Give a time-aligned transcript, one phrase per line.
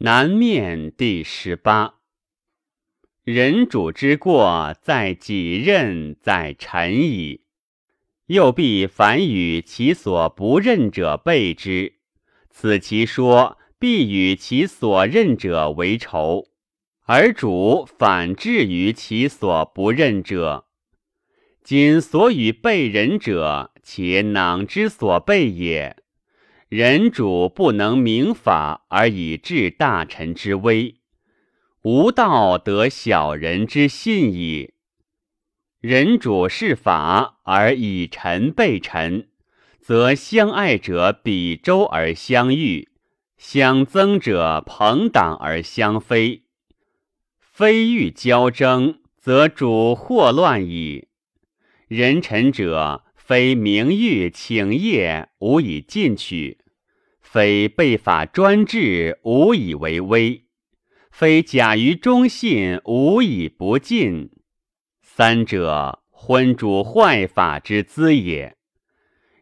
[0.00, 1.96] 南面第十八。
[3.24, 7.42] 人主之过，在己任，在臣矣。
[8.26, 11.94] 又必凡与其所不任者备之，
[12.48, 16.46] 此其说必与其所任者为仇，
[17.06, 20.66] 而主反至于其所不任者。
[21.64, 25.96] 今所与备人者，且囊之所备也。
[26.68, 30.96] 人主不能明法而以治大臣之威，
[31.80, 34.74] 无道得小人之信矣。
[35.80, 39.28] 人主事法而以臣备臣，
[39.80, 42.90] 则相爱者比周而相遇，
[43.38, 46.42] 相憎者朋党而相非。
[47.40, 51.08] 非欲交争，则主祸乱矣。
[51.86, 53.04] 人臣者。
[53.28, 56.56] 非名誉请业，无以进取；
[57.20, 60.44] 非被法专制，无以为威；
[61.10, 64.30] 非假于忠信，无以不进。
[65.02, 68.56] 三者，昏主坏法之资也。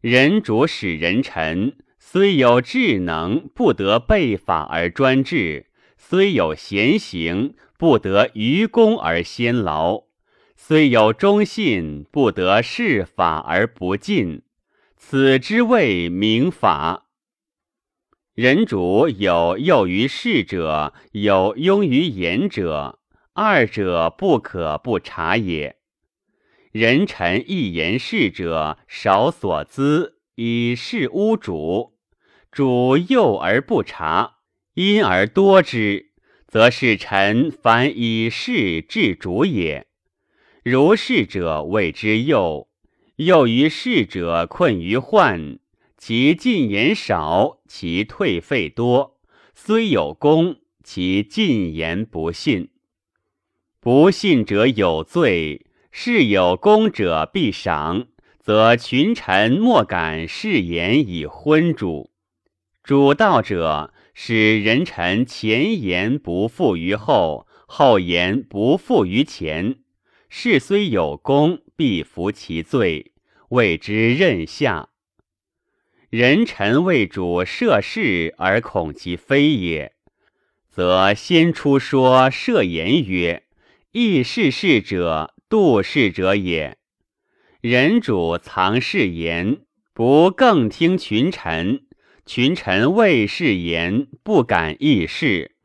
[0.00, 5.66] 人主使人臣，虽有智能，不得被法而专制；
[5.96, 10.05] 虽有贤行，不得愚公而先劳。
[10.58, 14.42] 虽有忠信，不得事法而不尽，
[14.96, 17.06] 此之谓明法。
[18.34, 22.98] 人主有诱于事者，有庸于言者，
[23.34, 25.76] 二者不可不察也。
[26.72, 31.92] 人臣一言事者，少所资，以事污主；
[32.50, 34.38] 主诱而不察，
[34.74, 36.12] 因而多之，
[36.48, 39.86] 则是臣反以事治主也。
[40.68, 42.66] 如是者谓之诱，
[43.18, 45.60] 诱于事者困于患，
[45.96, 49.16] 其进言少，其退费多。
[49.54, 52.70] 虽有功，其进言不信。
[53.78, 58.08] 不信者有罪，是有功者必赏，
[58.40, 62.10] 则群臣莫敢誓言以昏主。
[62.82, 69.76] 主道者，使人臣前言不负于后，后言不负于前。
[70.38, 73.12] 事虽有功，必服其罪，
[73.48, 74.90] 谓之任下。
[76.10, 79.94] 人臣为主设事而恐其非也，
[80.68, 83.44] 则先出说设言曰
[83.92, 86.76] ：“易事事者，度事者也。”
[87.62, 89.62] 人主藏誓言，
[89.94, 91.78] 不更听群臣；
[92.26, 95.56] 群臣未誓言，不敢议事。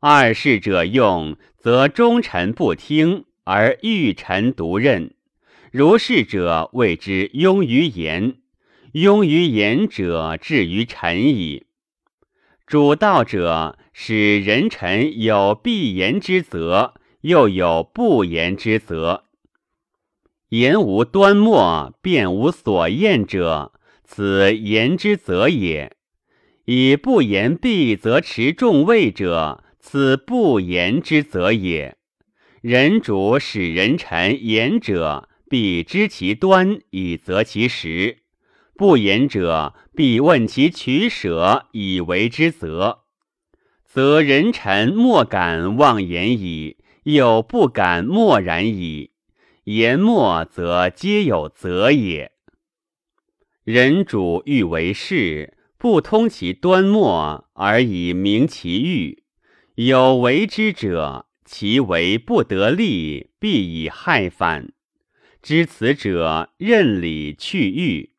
[0.00, 3.26] 二事者用，则忠臣不听。
[3.50, 5.14] 而欲臣独任，
[5.72, 8.36] 如是者谓之庸于言。
[8.92, 11.64] 庸于言者，至于臣矣。
[12.66, 16.92] 主道者，使人臣有必言之责，
[17.22, 19.24] 又有不言之责。
[20.50, 23.72] 言无端末，辩无所厌者，
[24.04, 25.92] 此言之责也；
[26.66, 31.97] 以不言必则持众位者，此不言之责也。
[32.68, 38.18] 人主使人臣言者，必知其端以择其实；
[38.76, 43.04] 不言者，必问其取舍以为之责。
[43.86, 49.12] 则人臣莫敢妄言矣，又不敢默然矣。
[49.64, 52.32] 言默则皆有责也。
[53.64, 59.22] 人主欲为事，不通其端末而以明其欲，
[59.76, 61.24] 有为之者。
[61.50, 64.74] 其为不得利，必以害反。
[65.40, 68.12] 知此者，任理去欲。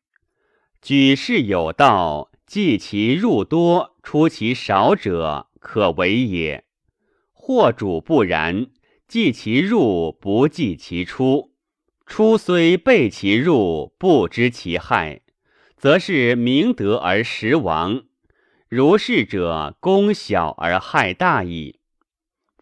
[0.82, 6.64] 举事有道，计其入多，出其少者，可为也。
[7.32, 8.66] 或主不然，
[9.06, 11.52] 计其入，不计其出。
[12.06, 15.20] 出虽备其入，不知其害，
[15.76, 18.02] 则是明德而实亡。
[18.68, 21.76] 如是者，功小而害大矣。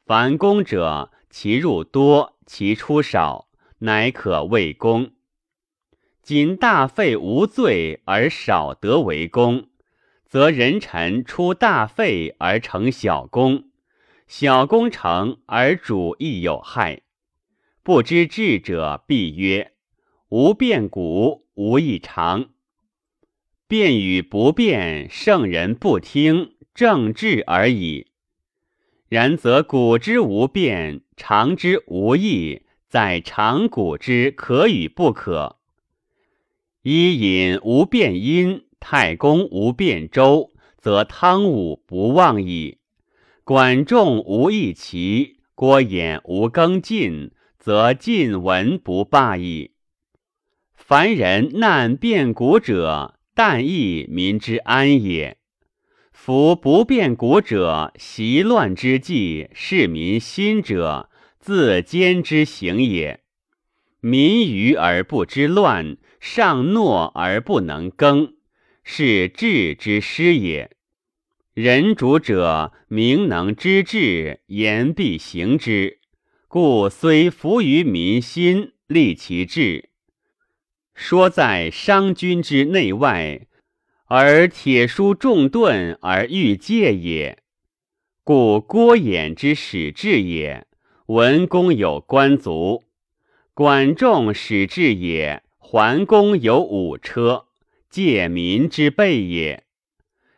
[0.08, 3.50] 凡功者，其入多，其出少，
[3.80, 5.10] 乃可谓功。
[6.22, 9.68] 今大费无罪而少得为功，
[10.24, 13.64] 则人臣出大费而成小功，
[14.26, 17.02] 小功成而主亦有害。
[17.82, 19.72] 不知智者必曰：
[20.30, 22.48] 无变古，无异常。
[23.66, 28.06] 变与不变，圣人不听，正治而已。
[29.08, 35.56] 然则古之无变，常之无益，在常古之可与不可。
[36.82, 42.78] 伊尹无变殷，太公无变周，则汤武不忘矣。
[43.44, 49.72] 管仲无异齐，郭衍无更进，则晋文不霸矣。
[50.74, 55.37] 凡人难变古者，但亦民之安也。
[56.20, 63.20] 夫不变古者，习乱之计；是民心者，自坚之行也。
[64.00, 68.34] 民愚而不知乱，上诺而不能更，
[68.82, 70.72] 是治之失也。
[71.54, 76.00] 人主者，明能知治，言必行之，
[76.48, 79.90] 故虽服于民心，立其志。
[80.94, 83.46] 说在商君之内外，
[84.08, 87.38] 而铁书重钝而欲戒也。
[88.24, 90.66] 故郭衍之始治也，
[91.06, 92.84] 文公有官族；
[93.52, 97.46] 管仲始治也，桓公有五车，
[97.90, 99.64] 戒民之备也。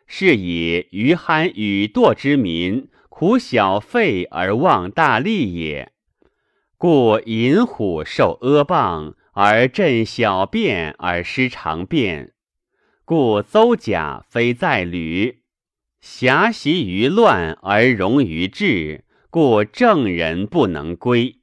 [0.05, 5.93] 是以余憨与惰之民，苦小费而忘大利也。
[6.77, 9.13] 故引虎受阿蚌。
[9.33, 12.33] 而振小便而失长便，
[13.13, 15.41] 故邹甲非在吕；
[16.01, 21.40] 暇习于乱而容于治，故正人不能归。